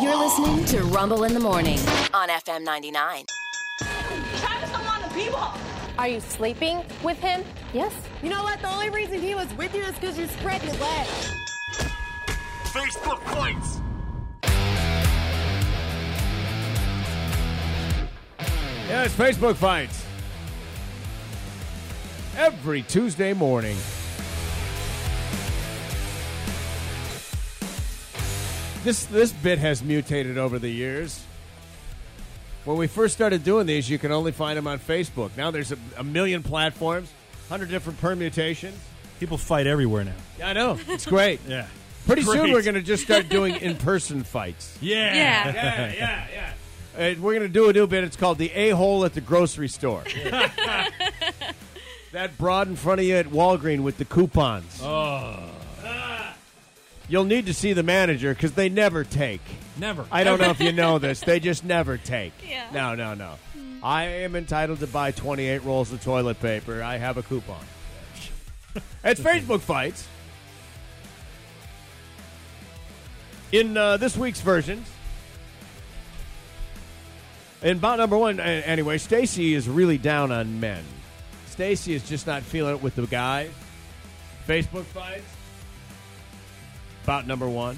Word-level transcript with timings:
You're 0.00 0.16
listening 0.16 0.64
to 0.66 0.82
Rumble 0.84 1.24
in 1.24 1.34
the 1.34 1.40
Morning 1.40 1.78
on 2.12 2.28
FM 2.28 2.62
99. 2.62 3.24
Travis 4.36 4.70
don't 4.70 4.84
want 4.84 5.02
to 5.02 5.12
be 5.14 5.28
ball. 5.30 5.56
Are 5.98 6.06
you 6.06 6.20
sleeping 6.20 6.84
with 7.02 7.18
him? 7.18 7.42
Yes. 7.72 7.92
You 8.22 8.28
know 8.28 8.44
what? 8.44 8.60
The 8.60 8.70
only 8.70 8.90
reason 8.90 9.20
he 9.20 9.34
was 9.34 9.52
with 9.54 9.74
you 9.74 9.82
is 9.82 9.94
because 9.94 10.16
you 10.16 10.28
spread 10.28 10.62
your 10.62 10.74
legs. 10.74 11.34
Facebook 12.66 13.20
fights. 13.24 13.80
Yes, 18.88 19.12
Facebook 19.16 19.56
fights. 19.56 20.04
Every 22.36 22.82
Tuesday 22.82 23.32
morning. 23.32 23.76
This 28.84 29.06
this 29.06 29.32
bit 29.32 29.58
has 29.60 29.82
mutated 29.82 30.36
over 30.36 30.58
the 30.58 30.68
years. 30.68 31.24
When 32.66 32.76
we 32.76 32.86
first 32.86 33.14
started 33.14 33.42
doing 33.42 33.66
these, 33.66 33.88
you 33.88 33.98
can 33.98 34.12
only 34.12 34.30
find 34.30 34.58
them 34.58 34.66
on 34.66 34.78
Facebook. 34.78 35.30
Now 35.38 35.50
there's 35.50 35.72
a, 35.72 35.78
a 35.96 36.04
million 36.04 36.42
platforms, 36.42 37.10
hundred 37.48 37.70
different 37.70 37.98
permutations. 37.98 38.76
People 39.20 39.38
fight 39.38 39.66
everywhere 39.66 40.04
now. 40.04 40.12
Yeah, 40.38 40.48
I 40.50 40.52
know. 40.52 40.78
It's 40.88 41.06
great. 41.06 41.40
Yeah. 41.48 41.66
Pretty 42.04 42.20
soon 42.20 42.52
we're 42.52 42.60
going 42.60 42.74
to 42.74 42.82
just 42.82 43.04
start 43.04 43.30
doing 43.30 43.54
in-person 43.56 44.24
fights. 44.24 44.76
Yeah. 44.82 45.14
Yeah. 45.14 45.54
Yeah, 45.54 45.92
yeah, 45.94 46.26
yeah. 46.34 47.12
Uh, 47.12 47.14
we're 47.22 47.32
going 47.32 47.40
to 47.40 47.48
do 47.48 47.70
a 47.70 47.72
new 47.72 47.86
bit. 47.86 48.04
It's 48.04 48.16
called 48.16 48.36
the 48.36 48.50
a-hole 48.52 49.06
at 49.06 49.14
the 49.14 49.22
grocery 49.22 49.68
store. 49.68 50.02
that 52.12 52.36
broad 52.36 52.68
in 52.68 52.76
front 52.76 53.00
of 53.00 53.06
you 53.06 53.16
at 53.16 53.26
Walgreen 53.28 53.80
with 53.80 53.96
the 53.96 54.04
coupons. 54.04 54.80
Oh. 54.82 55.03
You'll 57.08 57.24
need 57.24 57.46
to 57.46 57.54
see 57.54 57.72
the 57.72 57.82
manager 57.82 58.32
because 58.32 58.52
they 58.52 58.68
never 58.68 59.04
take. 59.04 59.42
Never. 59.76 60.06
I 60.10 60.24
don't 60.24 60.40
know 60.40 60.50
if 60.50 60.60
you 60.60 60.72
know 60.84 60.98
this. 60.98 61.20
They 61.20 61.40
just 61.40 61.64
never 61.64 61.98
take. 61.98 62.32
Yeah. 62.48 62.68
No, 62.72 62.94
no, 62.94 63.14
no. 63.14 63.34
I 63.82 64.04
am 64.04 64.34
entitled 64.34 64.80
to 64.80 64.86
buy 64.86 65.10
28 65.10 65.62
rolls 65.64 65.92
of 65.92 66.02
toilet 66.02 66.40
paper. 66.40 66.82
I 66.82 66.96
have 66.96 67.18
a 67.18 67.22
coupon. 67.22 67.62
it's 69.04 69.20
Facebook 69.20 69.60
fights. 69.60 70.08
In 73.52 73.76
uh, 73.76 73.98
this 73.98 74.16
week's 74.16 74.40
versions, 74.40 74.88
in 77.62 77.78
bout 77.78 77.98
number 77.98 78.16
one, 78.16 78.40
anyway, 78.40 78.98
Stacy 78.98 79.54
is 79.54 79.68
really 79.68 79.98
down 79.98 80.32
on 80.32 80.60
men. 80.60 80.82
Stacy 81.46 81.94
is 81.94 82.08
just 82.08 82.26
not 82.26 82.42
feeling 82.42 82.76
it 82.76 82.82
with 82.82 82.96
the 82.96 83.06
guy. 83.06 83.48
Facebook 84.48 84.84
fights. 84.84 85.24
Bout 87.06 87.26
number 87.26 87.48
one. 87.48 87.76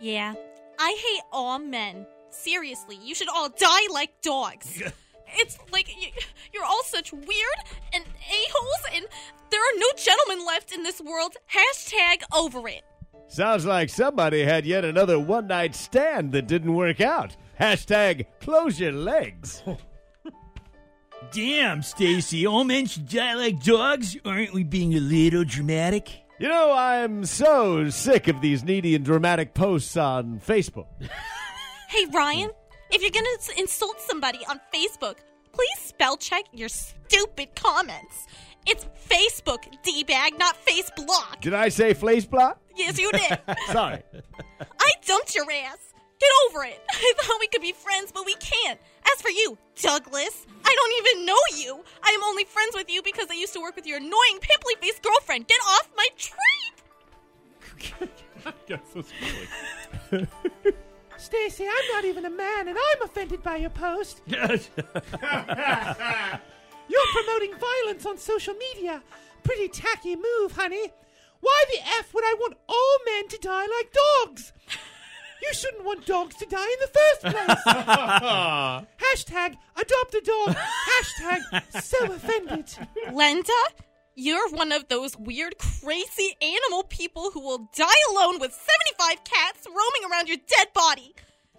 Yeah. 0.00 0.34
I 0.78 0.96
hate 0.96 1.22
all 1.32 1.58
men. 1.58 2.06
Seriously, 2.30 2.96
you 3.02 3.14
should 3.14 3.28
all 3.28 3.48
die 3.48 3.92
like 3.92 4.20
dogs. 4.22 4.80
it's 5.34 5.58
like 5.72 5.88
you're 6.52 6.64
all 6.64 6.82
such 6.84 7.12
weird 7.12 7.58
and 7.92 8.04
a-holes, 8.04 8.94
and 8.94 9.06
there 9.50 9.60
are 9.60 9.78
no 9.78 9.86
gentlemen 9.96 10.46
left 10.46 10.72
in 10.72 10.82
this 10.82 11.00
world. 11.00 11.34
Hashtag 11.52 12.22
over 12.34 12.68
it. 12.68 12.84
Sounds 13.28 13.66
like 13.66 13.90
somebody 13.90 14.44
had 14.44 14.64
yet 14.64 14.84
another 14.84 15.18
one 15.18 15.48
night 15.48 15.74
stand 15.74 16.32
that 16.32 16.46
didn't 16.46 16.74
work 16.74 17.00
out. 17.00 17.36
Hashtag 17.60 18.26
close 18.40 18.78
your 18.78 18.92
legs. 18.92 19.62
Damn, 21.32 21.82
Stacy, 21.82 22.46
all 22.46 22.64
men 22.64 22.86
should 22.86 23.08
die 23.08 23.34
like 23.34 23.62
dogs? 23.62 24.16
Aren't 24.24 24.54
we 24.54 24.64
being 24.64 24.94
a 24.94 25.00
little 25.00 25.44
dramatic? 25.44 26.08
You 26.38 26.48
know, 26.48 26.72
I'm 26.72 27.24
so 27.24 27.90
sick 27.90 28.28
of 28.28 28.40
these 28.40 28.62
needy 28.64 28.94
and 28.94 29.04
dramatic 29.04 29.54
posts 29.54 29.96
on 29.96 30.40
Facebook. 30.40 30.86
Hey, 31.90 32.04
Ryan, 32.12 32.50
if 32.90 33.00
you're 33.00 33.10
gonna 33.10 33.58
insult 33.58 33.98
somebody 34.02 34.40
on 34.50 34.60
Facebook, 34.74 35.14
please 35.52 35.78
spell 35.78 36.18
check 36.18 36.44
your 36.52 36.68
stupid 36.68 37.54
comments. 37.56 38.26
It's 38.66 38.84
Facebook, 39.08 39.60
D-bag, 39.82 40.38
not 40.38 40.54
face 40.54 40.90
block. 40.94 41.40
Did 41.40 41.54
I 41.54 41.70
say 41.70 41.94
face 41.94 42.26
block? 42.26 42.60
Yes, 42.76 42.98
you 42.98 43.10
did. 43.10 43.38
Sorry. 43.72 44.02
I 44.60 44.90
dumped 45.06 45.34
your 45.34 45.50
ass. 45.50 45.78
Get 46.20 46.30
over 46.50 46.64
it. 46.64 46.78
I 46.90 47.12
thought 47.22 47.38
we 47.40 47.46
could 47.48 47.62
be 47.62 47.72
friends, 47.72 48.12
but 48.12 48.26
we 48.26 48.34
can't. 48.34 48.78
As 49.14 49.22
for 49.22 49.30
you, 49.30 49.56
Douglas, 49.80 50.46
I 50.57 50.57
don't 50.78 50.94
even 51.06 51.26
know 51.26 51.42
you. 51.56 51.84
I 52.02 52.10
am 52.10 52.22
only 52.24 52.44
friends 52.44 52.74
with 52.74 52.88
you 52.88 53.02
because 53.02 53.26
I 53.30 53.34
used 53.34 53.52
to 53.54 53.60
work 53.60 53.74
with 53.76 53.86
your 53.86 53.98
annoying 53.98 54.38
pimply 54.40 54.74
faced 54.80 55.02
girlfriend. 55.02 55.46
Get 55.48 55.60
off 55.68 55.90
my 55.96 56.08
tree! 56.16 56.72
Stacy, 61.16 61.64
I'm 61.64 61.94
not 61.94 62.04
even 62.04 62.24
a 62.24 62.30
man, 62.30 62.68
and 62.68 62.78
I'm 62.78 63.02
offended 63.02 63.42
by 63.42 63.56
your 63.56 63.70
post. 63.70 64.22
You're 64.28 64.38
promoting 67.12 67.54
violence 67.58 68.06
on 68.06 68.16
social 68.18 68.54
media. 68.54 69.02
Pretty 69.42 69.68
tacky 69.68 70.14
move, 70.16 70.52
honey. 70.52 70.92
Why 71.40 71.64
the 71.72 71.80
F 71.98 72.14
would 72.14 72.24
I 72.24 72.34
want 72.38 72.56
all 72.68 72.98
men 73.04 73.28
to 73.28 73.38
die 73.38 73.66
like 73.66 73.92
dogs? 73.92 74.52
You 75.42 75.54
shouldn't 75.54 75.84
want 75.84 76.06
dogs 76.06 76.34
to 76.36 76.46
die 76.46 76.64
in 76.64 76.80
the 76.80 76.88
first 76.98 77.20
place. 77.22 77.58
Hashtag 78.98 79.56
adopt 79.76 80.14
a 80.14 80.20
dog. 80.24 80.56
Hashtag 80.56 81.82
so 81.82 82.12
offended. 82.12 82.66
Lenda, 83.08 83.50
you're 84.14 84.48
one 84.50 84.72
of 84.72 84.88
those 84.88 85.16
weird, 85.16 85.54
crazy 85.58 86.36
animal 86.42 86.82
people 86.84 87.30
who 87.32 87.40
will 87.40 87.68
die 87.76 88.02
alone 88.10 88.40
with 88.40 88.52
75 88.52 89.24
cats 89.24 89.66
roaming 89.66 90.10
around 90.10 90.28
your 90.28 90.38
dead 90.38 90.72
body. 90.74 91.14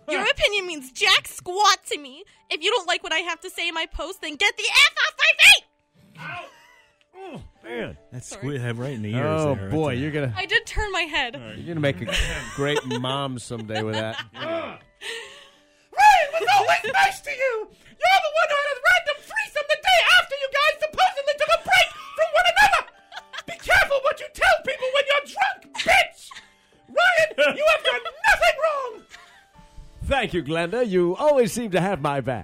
Your 0.10 0.24
opinion 0.24 0.66
means 0.68 0.92
jack 0.92 1.28
squat 1.28 1.86
to 1.92 2.00
me. 2.00 2.24
If 2.50 2.64
you 2.64 2.72
don't 2.72 2.88
like 2.88 3.04
what 3.04 3.14
I 3.14 3.20
have 3.20 3.40
to 3.42 3.50
say 3.50 3.68
in 3.68 3.76
my 3.76 3.86
post, 3.86 4.22
then 4.22 4.36
get 4.36 4.58
the 4.58 4.64
F 4.64 4.94
off 5.08 5.16
my 5.18 5.32
feet! 5.40 6.50
Oh, 7.22 7.42
man. 7.64 7.98
That 8.12 8.24
squid 8.24 8.62
have 8.62 8.80
right 8.80 8.94
in 8.94 9.02
the 9.02 9.14
ears. 9.14 9.26
Oh 9.42 9.56
there. 9.56 9.70
boy, 9.70 9.92
That's 9.92 10.02
you're 10.02 10.12
gonna 10.12 10.34
I 10.36 10.46
did 10.46 10.66
turn 10.66 10.92
my 10.92 11.02
head. 11.02 11.36
you're 11.58 11.68
gonna 11.68 11.80
make 11.80 12.02
a 12.02 12.14
great 12.56 12.84
mom 12.86 13.38
someday 13.40 13.84
with 13.84 13.96
that. 13.96 14.18
Ryan 14.34 14.80
was 16.34 16.48
always 16.58 16.94
nice 16.94 17.22
to 17.22 17.32
you. 17.32 17.54
You're 17.70 18.22
the 18.24 18.34
one 18.40 18.50
who 18.50 18.56
had 18.56 18.70
a 18.72 18.80
random 18.90 19.18
threesome 19.28 19.68
the 19.70 19.80
day 19.82 20.00
after 20.22 20.36
you 20.42 20.50
guys 20.54 20.74
supposedly 20.80 21.34
took 21.38 21.50
a 21.50 21.62
break 21.64 21.90
from 22.16 22.30
one 22.34 22.48
another. 22.54 22.84
Be 23.48 23.54
careful 23.60 23.98
what 24.04 24.20
you 24.20 24.28
tell 24.34 24.56
people 24.66 24.88
when 24.96 25.04
you're 25.10 25.26
drunk, 25.36 25.60
bitch. 25.76 26.30
Ryan, 26.88 27.58
you 27.58 27.66
have 27.76 27.84
done 27.84 28.02
nothing 28.28 28.56
wrong. 28.64 29.02
Thank 30.06 30.34
you, 30.34 30.42
Glenda. 30.44 30.88
You 30.88 31.16
always 31.18 31.52
seem 31.54 31.72
to 31.72 31.82
have 31.82 32.02
my 32.02 32.22
back. 32.22 32.44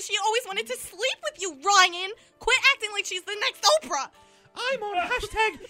Because 0.00 0.06
she 0.06 0.18
always 0.24 0.46
wanted 0.46 0.66
to 0.66 0.76
sleep 0.76 1.18
with 1.24 1.42
you, 1.42 1.50
Ryan. 1.50 2.10
Quit 2.38 2.56
acting 2.72 2.90
like 2.92 3.04
she's 3.04 3.22
the 3.22 3.36
next 3.40 3.62
Oprah. 3.62 4.08
I'm 4.56 4.82
on 4.82 4.96
hashtag 4.96 5.60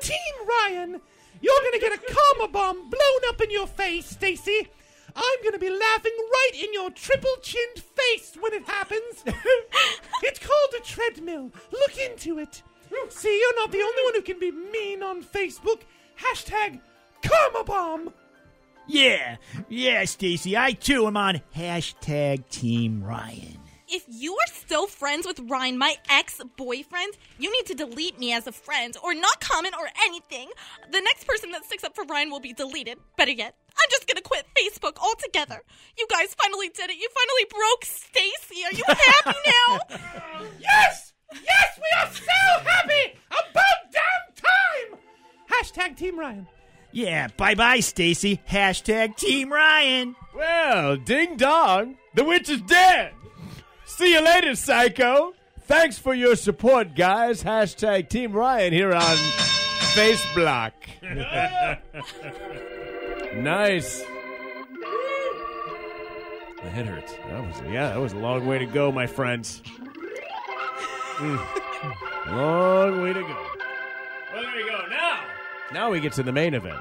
Team 0.00 0.34
Ryan. 0.46 1.00
You're 1.40 1.60
gonna 1.64 1.80
get 1.80 1.92
a 1.92 2.14
karma 2.14 2.52
bomb 2.52 2.90
blown 2.90 3.22
up 3.28 3.40
in 3.40 3.50
your 3.50 3.66
face, 3.66 4.06
Stacy. 4.06 4.68
I'm 5.16 5.42
gonna 5.42 5.58
be 5.58 5.70
laughing 5.70 6.12
right 6.16 6.52
in 6.54 6.72
your 6.72 6.90
triple 6.90 7.34
chinned 7.42 7.82
face 7.96 8.36
when 8.40 8.52
it 8.52 8.64
happens. 8.66 9.24
it's 10.22 10.38
called 10.38 10.74
a 10.78 10.84
treadmill. 10.84 11.50
Look 11.72 11.98
into 11.98 12.38
it. 12.38 12.62
See, 13.08 13.40
you're 13.40 13.56
not 13.56 13.72
the 13.72 13.82
only 13.82 14.02
one 14.04 14.14
who 14.14 14.22
can 14.22 14.38
be 14.38 14.52
mean 14.52 15.02
on 15.02 15.24
Facebook. 15.24 15.80
Hashtag 16.22 16.80
karma 17.22 17.64
bomb. 17.64 18.12
Yeah, 18.86 19.36
yeah, 19.68 20.04
Stacy, 20.04 20.56
I 20.56 20.72
too 20.72 21.06
am 21.06 21.16
on 21.16 21.40
hashtag 21.54 22.48
Team 22.48 23.02
Ryan. 23.02 23.61
If 23.94 24.06
you 24.08 24.32
are 24.32 24.46
still 24.54 24.86
friends 24.86 25.26
with 25.26 25.38
Ryan, 25.40 25.76
my 25.76 25.96
ex 26.08 26.40
boyfriend, 26.56 27.12
you 27.38 27.52
need 27.52 27.66
to 27.66 27.74
delete 27.74 28.18
me 28.18 28.32
as 28.32 28.46
a 28.46 28.52
friend 28.52 28.96
or 29.04 29.12
not 29.12 29.38
comment 29.40 29.74
or 29.78 29.86
anything. 30.06 30.48
The 30.90 31.02
next 31.02 31.26
person 31.26 31.50
that 31.50 31.66
sticks 31.66 31.84
up 31.84 31.94
for 31.94 32.04
Ryan 32.04 32.30
will 32.30 32.40
be 32.40 32.54
deleted. 32.54 32.96
Better 33.18 33.32
yet, 33.32 33.54
I'm 33.68 33.90
just 33.90 34.08
gonna 34.08 34.22
quit 34.22 34.46
Facebook 34.58 34.96
altogether. 34.98 35.60
You 35.98 36.06
guys 36.10 36.34
finally 36.42 36.70
did 36.70 36.88
it. 36.88 36.96
You 36.96 37.06
finally 37.14 37.46
broke 37.50 37.84
Stacy. 37.84 38.64
Are 38.64 38.72
you 38.72 38.84
happy 38.88 39.38
now? 39.46 40.48
Yes! 40.58 41.12
Yes, 41.34 41.78
we 41.78 42.00
are 42.00 42.12
so 42.14 42.64
happy! 42.64 43.18
About 43.30 43.92
damn 43.92 44.34
time! 44.36 45.00
Hashtag 45.50 45.96
Team 45.98 46.18
Ryan. 46.18 46.46
Yeah, 46.92 47.28
bye 47.36 47.54
bye, 47.54 47.80
Stacy. 47.80 48.40
Hashtag 48.48 49.16
Team 49.16 49.52
Ryan. 49.52 50.16
Well, 50.34 50.96
ding 50.96 51.36
dong, 51.36 51.96
the 52.14 52.24
witch 52.24 52.48
is 52.48 52.62
dead. 52.62 53.12
See 53.96 54.14
you 54.14 54.24
later, 54.24 54.54
psycho. 54.54 55.34
Thanks 55.60 55.98
for 55.98 56.14
your 56.14 56.34
support, 56.34 56.94
guys. 56.94 57.44
Hashtag 57.44 58.08
Team 58.08 58.32
Ryan 58.32 58.72
here 58.72 58.94
on 58.94 59.16
Faceblock. 59.92 60.72
nice. 63.36 64.02
My 66.64 66.70
head 66.70 66.86
hurts. 66.86 67.12
That 67.12 67.46
was 67.46 67.60
yeah, 67.70 67.90
that 67.90 68.00
was 68.00 68.14
a 68.14 68.16
long 68.16 68.46
way 68.46 68.60
to 68.60 68.66
go, 68.66 68.90
my 68.90 69.06
friends. 69.06 69.60
Mm. 71.18 71.46
Long 72.28 73.02
way 73.02 73.12
to 73.12 73.20
go. 73.20 73.46
Well, 74.32 74.42
there 74.42 74.58
you 74.58 74.70
go. 74.70 74.86
Now, 74.88 75.20
now 75.70 75.90
we 75.90 76.00
get 76.00 76.14
to 76.14 76.22
the 76.22 76.32
main 76.32 76.54
event. 76.54 76.80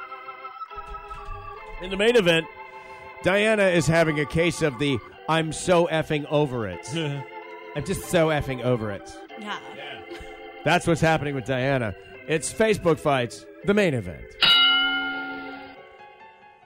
In 1.81 1.89
the 1.89 1.97
main 1.97 2.15
event, 2.15 2.45
Diana 3.23 3.65
is 3.65 3.85
having 3.85 4.21
a 4.21 4.25
case 4.25 4.61
of 4.61 4.79
the 4.79 4.97
"I'm 5.31 5.51
so 5.53 5.87
effing 5.87 6.25
over 6.29 6.67
it." 6.67 6.85
I'm 7.75 7.85
just 7.85 8.09
so 8.09 8.27
effing 8.27 8.63
over 8.63 8.91
it. 8.91 9.17
Yeah. 9.39 9.57
That's 10.65 10.85
what's 10.85 11.01
happening 11.01 11.35
with 11.35 11.45
Diana. 11.45 11.95
It's 12.27 12.53
Facebook 12.53 12.99
fights, 12.99 13.45
the 13.65 13.73
main 13.73 13.93
event. 13.93 14.25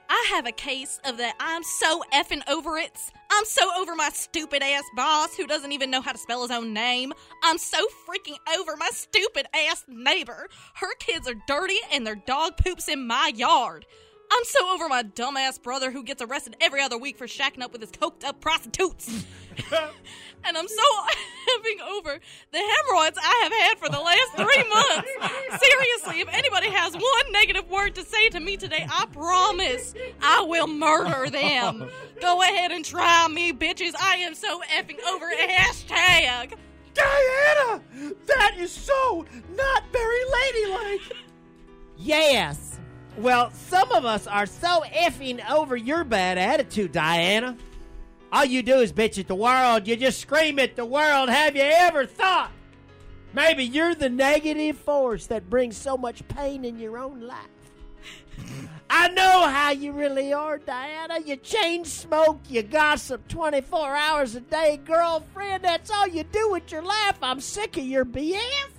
I 0.08 0.26
have 0.30 0.46
a 0.46 0.52
case 0.52 1.00
of 1.04 1.18
that 1.18 1.34
I'm 1.38 1.62
so 1.62 2.02
effing 2.12 2.42
over 2.48 2.76
it. 2.76 2.98
I'm 3.30 3.44
so 3.44 3.62
over 3.78 3.94
my 3.94 4.10
stupid 4.12 4.62
ass 4.62 4.84
boss 4.94 5.36
who 5.36 5.46
doesn't 5.46 5.72
even 5.72 5.90
know 5.90 6.00
how 6.00 6.12
to 6.12 6.18
spell 6.18 6.42
his 6.42 6.50
own 6.50 6.72
name. 6.72 7.12
I'm 7.44 7.58
so 7.58 7.78
freaking 8.08 8.36
over 8.58 8.76
my 8.76 8.90
stupid 8.92 9.46
ass 9.54 9.84
neighbor. 9.88 10.48
Her 10.74 10.94
kids 10.98 11.28
are 11.28 11.34
dirty 11.46 11.78
and 11.92 12.06
their 12.06 12.16
dog 12.16 12.56
poops 12.56 12.88
in 12.88 13.06
my 13.06 13.30
yard. 13.34 13.86
I'm 14.30 14.44
so 14.44 14.74
over 14.74 14.88
my 14.88 15.02
dumbass 15.02 15.62
brother 15.62 15.90
who 15.90 16.02
gets 16.02 16.22
arrested 16.22 16.56
every 16.60 16.80
other 16.80 16.98
week 16.98 17.16
for 17.16 17.26
shacking 17.26 17.62
up 17.62 17.72
with 17.72 17.80
his 17.80 17.90
coked 17.90 18.24
up 18.24 18.40
prostitutes. 18.40 19.08
and 20.44 20.56
I'm 20.56 20.68
so 20.68 20.82
effing 21.58 21.80
over 21.88 22.18
the 22.52 22.58
hemorrhoids 22.58 23.18
I 23.22 23.40
have 23.44 23.52
had 23.52 23.78
for 23.78 23.88
the 23.88 24.00
last 24.00 24.32
three 24.34 24.68
months. 24.74 25.64
Seriously, 25.64 26.20
if 26.20 26.28
anybody 26.32 26.70
has 26.70 26.94
one 26.94 27.32
negative 27.32 27.68
word 27.70 27.94
to 27.96 28.04
say 28.04 28.28
to 28.30 28.40
me 28.40 28.56
today, 28.56 28.86
I 28.90 29.06
promise 29.06 29.94
I 30.20 30.42
will 30.42 30.66
murder 30.66 31.30
them. 31.30 31.88
Go 32.20 32.42
ahead 32.42 32.72
and 32.72 32.84
try 32.84 33.28
me, 33.28 33.52
bitches. 33.52 33.92
I 34.00 34.16
am 34.16 34.34
so 34.34 34.60
effing 34.74 34.98
over 35.08 35.30
a 35.30 35.48
hashtag. 35.48 36.54
Diana! 36.94 37.82
That 38.26 38.56
is 38.58 38.70
so 38.70 39.26
not 39.54 39.82
very 39.92 40.24
ladylike! 40.24 41.12
Yes. 41.98 42.78
Well, 43.18 43.50
some 43.52 43.90
of 43.92 44.04
us 44.04 44.26
are 44.26 44.44
so 44.44 44.82
effing 44.92 45.40
over 45.50 45.74
your 45.74 46.04
bad 46.04 46.36
attitude, 46.36 46.92
Diana. 46.92 47.56
All 48.30 48.44
you 48.44 48.62
do 48.62 48.80
is 48.80 48.92
bitch 48.92 49.18
at 49.18 49.26
the 49.26 49.34
world. 49.34 49.88
You 49.88 49.96
just 49.96 50.20
scream 50.20 50.58
at 50.58 50.76
the 50.76 50.84
world. 50.84 51.30
Have 51.30 51.56
you 51.56 51.62
ever 51.62 52.04
thought 52.04 52.50
maybe 53.32 53.64
you're 53.64 53.94
the 53.94 54.10
negative 54.10 54.76
force 54.76 55.26
that 55.28 55.48
brings 55.48 55.76
so 55.78 55.96
much 55.96 56.26
pain 56.28 56.64
in 56.64 56.78
your 56.78 56.98
own 56.98 57.20
life? 57.20 57.38
I 58.90 59.08
know 59.08 59.48
how 59.48 59.70
you 59.70 59.92
really 59.92 60.34
are, 60.34 60.58
Diana. 60.58 61.18
You 61.24 61.36
chain 61.36 61.86
smoke, 61.86 62.40
you 62.48 62.62
gossip 62.62 63.26
24 63.28 63.96
hours 63.96 64.34
a 64.34 64.40
day, 64.40 64.78
girlfriend. 64.84 65.64
That's 65.64 65.90
all 65.90 66.06
you 66.06 66.22
do 66.24 66.50
with 66.50 66.70
your 66.70 66.82
life. 66.82 67.16
I'm 67.22 67.40
sick 67.40 67.78
of 67.78 67.84
your 67.84 68.04
BS. 68.04 68.75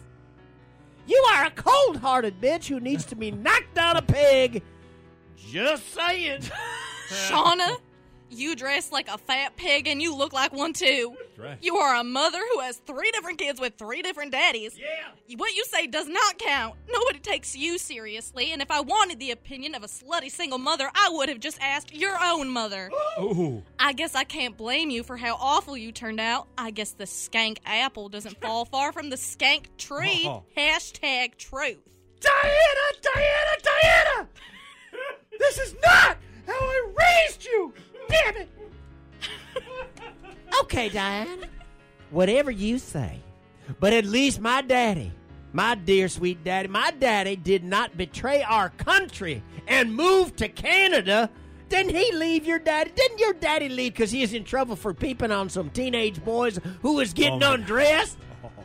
You 1.08 1.26
are 1.34 1.46
a 1.46 1.52
cold 1.52 1.98
hearted 1.98 2.42
bitch 2.42 2.68
who 2.68 2.80
needs 2.80 3.06
to 3.06 3.16
be 3.16 3.32
knocked 3.32 3.74
down 3.74 3.96
a 3.96 4.02
peg. 4.02 4.62
Just 5.38 5.94
saying. 5.94 6.42
Shauna, 7.10 7.78
you 8.30 8.56
dress 8.56 8.92
like 8.92 9.08
a 9.08 9.18
fat 9.18 9.56
pig 9.58 9.88
and 9.88 10.02
you 10.02 10.16
look 10.16 10.34
like 10.34 10.52
one 10.54 10.74
too. 10.74 11.16
right. 11.38 11.58
You 11.62 11.78
are 11.78 11.96
a 11.96 12.04
mother 12.04 12.40
who 12.54 12.60
has 12.62 12.78
three 12.78 13.12
different 13.12 13.38
kids 13.40 13.60
with 13.60 13.76
three 13.78 14.02
different 14.02 14.32
daddies. 14.32 14.78
Yeah. 14.78 15.36
What 15.38 15.56
you 15.56 15.64
say 15.66 15.88
does 15.88 16.08
not 16.08 16.38
count. 16.38 16.76
Nobody 16.92 17.20
takes 17.20 17.56
you 17.56 17.78
seriously, 17.78 18.52
and 18.52 18.62
if 18.62 18.70
I 18.72 18.82
wanted 18.82 19.20
the 19.20 19.32
opinion 19.32 19.76
of 19.76 19.84
a 19.84 19.88
slutty 19.88 20.30
single 20.32 20.58
mother, 20.60 20.90
I 20.94 21.10
would 21.14 21.30
have 21.30 21.40
just 21.40 21.58
asked 21.62 21.94
your 21.96 22.18
own 22.22 22.50
mother. 22.50 22.92
Ooh. 23.22 23.64
I 23.80 23.94
guess 23.94 24.16
I 24.16 24.24
can't 24.24 24.58
blame 24.58 24.90
you 24.90 25.04
for 25.04 25.18
how 25.18 25.36
awful 25.40 25.78
you 25.78 25.92
turned 25.92 26.20
out. 26.20 26.48
I 26.58 26.72
guess 26.72 26.92
the 26.92 27.06
skank 27.06 27.58
apple 27.66 28.10
doesn't 28.10 28.42
fall 28.42 28.66
far 28.66 28.92
from 28.92 29.10
the 29.10 29.16
skank 29.16 29.66
tree. 29.78 30.24
Oh. 30.26 30.44
Hashtag 30.58 31.38
truth. 31.38 31.78
Diana, 32.20 33.02
Diana, 33.02 33.62
Diana! 33.64 34.28
This 35.40 35.60
is 35.60 35.76
not 35.84 36.18
how 36.48 36.54
I 36.54 36.92
raised 37.28 37.46
you! 37.46 37.72
Damn 38.10 38.38
it! 38.38 38.50
okay, 40.62 40.90
Diane. 40.90 41.46
Whatever 42.12 42.52
you 42.52 42.78
say. 42.80 43.20
But 43.80 43.94
at 43.94 44.06
least 44.06 44.40
my 44.40 44.62
daddy, 44.62 45.12
my 45.52 45.76
dear 45.76 46.08
sweet 46.08 46.44
daddy, 46.44 46.68
my 46.70 46.92
daddy 46.92 47.36
did 47.36 47.64
not 47.64 47.98
betray 47.98 48.42
our 48.44 48.70
country 48.70 49.44
and 49.68 49.94
move 49.94 50.36
to 50.38 50.48
Canada. 50.48 51.30
Didn't 51.68 51.94
he 51.94 52.14
leave 52.14 52.46
your 52.46 52.60
daddy? 52.60 52.92
Didn't 52.96 53.20
your 53.20 53.34
daddy 53.34 53.68
leave 53.68 53.94
because 53.94 54.10
he 54.12 54.24
is 54.24 54.34
in 54.34 54.46
trouble 54.46 54.78
for 54.78 54.94
peeping 54.94 55.32
on 55.32 55.50
some 55.50 55.70
teenage 55.70 56.24
boys 56.24 56.60
who 56.82 56.94
was 56.94 57.12
getting 57.14 57.44
Oh, 57.44 57.50
my- 57.50 57.54
undressed? 57.56 58.18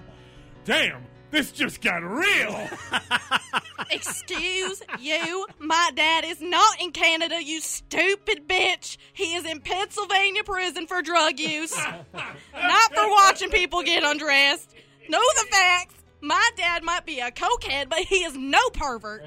Damn, 0.65 1.03
this 1.33 1.51
just 1.51 1.81
got 1.81 2.05
real. 2.05 2.69
Excuse 3.93 4.83
you, 5.01 5.47
my 5.59 5.91
dad 5.95 6.25
is 6.25 6.41
not 6.41 6.81
in 6.81 6.93
Canada, 6.93 7.43
you 7.43 7.61
stupid 7.61 8.49
bitch. 8.49 8.97
He 9.13 9.35
is 9.35 9.45
in 9.45 9.61
Pennsylvania 9.61 10.45
prison 10.45 10.87
for 10.87 11.03
drug 11.03 11.39
use, 11.39 11.77
not 12.15 12.95
for 12.95 13.11
watching 13.11 13.51
people 13.51 13.83
get 13.83 14.03
undressed. 14.03 14.75
Know 15.09 15.21
the 15.37 15.47
facts. 15.51 15.95
My 16.21 16.51
dad 16.57 16.85
might 16.85 17.05
be 17.05 17.21
a 17.21 17.31
cokehead, 17.31 17.89
but 17.89 17.99
he 18.01 18.25
is 18.25 18.37
no 18.37 18.61
pervert. 18.71 19.25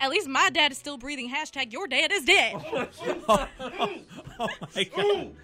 At 0.00 0.10
least 0.10 0.28
my 0.28 0.50
dad 0.50 0.72
is 0.72 0.78
still 0.78 0.98
breathing. 0.98 1.30
Hashtag 1.30 1.72
your 1.72 1.86
dad 1.88 2.12
is 2.12 2.24
dead. 2.24 2.54
Oh 4.38 4.48
my 4.74 4.84
god. 4.84 5.34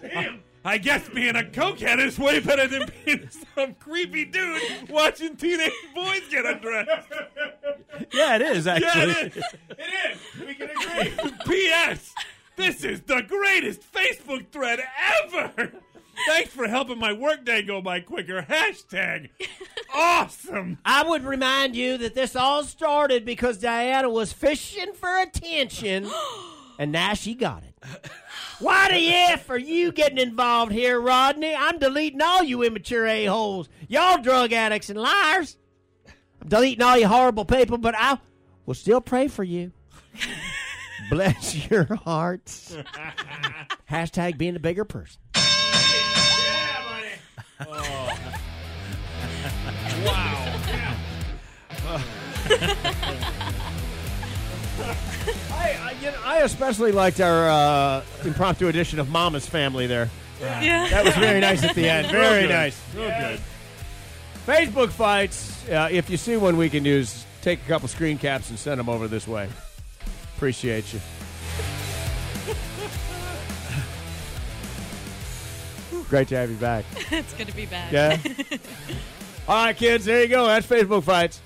Damn. 0.00 0.40
I 0.64 0.78
guess 0.78 1.06
being 1.08 1.34
a 1.34 1.42
cokehead 1.42 1.98
is 1.98 2.16
way 2.18 2.38
better 2.38 2.66
than 2.68 2.90
being 3.04 3.28
some 3.56 3.74
creepy 3.74 4.24
dude 4.24 4.88
watching 4.88 5.36
teenage 5.36 5.72
boys 5.94 6.20
get 6.30 6.46
undressed. 6.46 7.08
Yeah, 8.12 8.36
it 8.36 8.42
is 8.42 8.66
Yeah, 8.66 8.74
actually. 8.74 9.12
it 9.12 9.36
is. 9.36 9.44
It 9.70 9.78
is. 10.12 10.46
We 10.46 10.54
can 10.54 10.70
agree. 10.70 11.30
P.S. 11.46 12.14
This 12.56 12.84
is 12.84 13.00
the 13.02 13.22
greatest 13.22 13.80
Facebook 13.92 14.48
thread 14.48 14.80
ever. 15.24 15.72
Thanks 16.28 16.50
for 16.50 16.68
helping 16.68 16.98
my 17.00 17.12
workday 17.12 17.62
go 17.62 17.82
by 17.82 17.98
quicker. 18.00 18.42
Hashtag 18.48 19.30
awesome. 19.92 20.78
I 20.84 21.02
would 21.02 21.24
remind 21.24 21.74
you 21.74 21.98
that 21.98 22.14
this 22.14 22.36
all 22.36 22.62
started 22.62 23.24
because 23.24 23.58
Diana 23.58 24.08
was 24.08 24.32
fishing 24.32 24.92
for 24.94 25.20
attention, 25.20 26.08
and 26.78 26.92
now 26.92 27.14
she 27.14 27.34
got 27.34 27.64
it. 27.64 27.74
Why 28.60 28.88
the 28.92 29.08
F 29.32 29.50
are 29.50 29.58
you 29.58 29.90
getting 29.90 30.18
involved 30.18 30.70
here, 30.72 31.00
Rodney? 31.00 31.54
I'm 31.54 31.78
deleting 31.78 32.22
all 32.22 32.44
you 32.44 32.62
immature 32.62 33.06
a-holes. 33.06 33.68
Y'all 33.88 34.22
drug 34.22 34.52
addicts 34.52 34.88
and 34.90 34.98
liars. 35.00 35.56
I'm 36.44 36.50
deleting 36.50 36.82
all 36.82 36.98
you 36.98 37.08
horrible 37.08 37.46
people, 37.46 37.78
but 37.78 37.94
I 37.96 38.18
will 38.66 38.74
still 38.74 39.00
pray 39.00 39.28
for 39.28 39.42
you. 39.42 39.72
Bless 41.10 41.70
your 41.70 41.84
hearts. 41.96 42.76
Hashtag 43.90 44.36
being 44.36 44.54
a 44.54 44.60
bigger 44.60 44.84
person. 44.84 45.20
I, 55.50 55.78
I, 55.80 55.96
you 56.00 56.10
know, 56.10 56.18
I 56.24 56.40
especially 56.42 56.92
liked 56.92 57.20
our 57.20 57.48
uh, 57.48 58.04
impromptu 58.24 58.68
edition 58.68 58.98
of 58.98 59.08
Mama's 59.08 59.46
Family 59.46 59.86
there. 59.86 60.10
Yeah. 60.40 60.88
That 60.90 61.04
was 61.04 61.14
very 61.14 61.40
nice 61.40 61.62
at 61.62 61.74
the 61.74 61.88
end. 61.88 62.10
Very 62.10 62.42
good. 62.42 62.50
nice. 62.50 62.80
Real 62.94 63.08
good. 63.08 63.40
Facebook 64.46 64.90
fights. 64.90 65.66
Uh, 65.68 65.88
if 65.90 66.10
you 66.10 66.16
see 66.16 66.36
one 66.36 66.56
we 66.56 66.68
can 66.68 66.84
use, 66.84 67.24
take 67.40 67.60
a 67.62 67.68
couple 67.68 67.88
screen 67.88 68.18
caps 68.18 68.50
and 68.50 68.58
send 68.58 68.78
them 68.78 68.88
over 68.88 69.08
this 69.08 69.26
way. 69.26 69.48
Appreciate 70.36 70.92
you. 70.92 71.00
Great 76.10 76.28
to 76.28 76.36
have 76.36 76.50
you 76.50 76.56
back. 76.56 76.84
it's 77.10 77.32
going 77.34 77.46
to 77.46 77.56
be 77.56 77.66
bad. 77.66 77.92
Yeah. 77.92 78.18
All 79.48 79.64
right, 79.64 79.76
kids. 79.76 80.04
There 80.04 80.22
you 80.22 80.28
go. 80.28 80.46
That's 80.46 80.66
Facebook 80.66 81.04
fights. 81.04 81.40